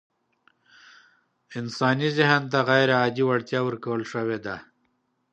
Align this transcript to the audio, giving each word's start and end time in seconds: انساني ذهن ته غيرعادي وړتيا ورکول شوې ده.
انساني 1.57 2.07
ذهن 2.17 2.43
ته 2.51 2.59
غيرعادي 2.69 3.23
وړتيا 3.25 3.59
ورکول 3.63 4.01
شوې 4.11 4.37
ده. 4.45 4.55